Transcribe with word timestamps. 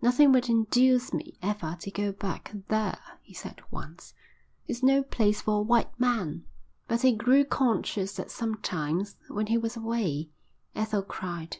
"Nothing 0.00 0.30
would 0.30 0.48
induce 0.48 1.12
me 1.12 1.36
ever 1.42 1.76
to 1.80 1.90
go 1.90 2.12
back 2.12 2.52
there," 2.68 3.00
he 3.22 3.34
said 3.34 3.60
once. 3.72 4.14
"It's 4.68 4.84
no 4.84 5.02
place 5.02 5.42
for 5.42 5.58
a 5.58 5.62
white 5.62 5.98
man." 5.98 6.44
But 6.86 7.02
he 7.02 7.10
grew 7.12 7.44
conscious 7.44 8.14
that 8.14 8.30
sometimes, 8.30 9.16
when 9.26 9.48
he 9.48 9.58
was 9.58 9.76
away, 9.76 10.28
Ethel 10.76 11.02
cried. 11.02 11.56